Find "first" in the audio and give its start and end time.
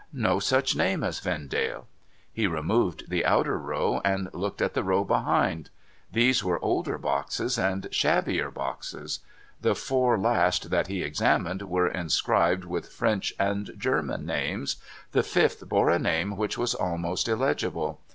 10.19-10.71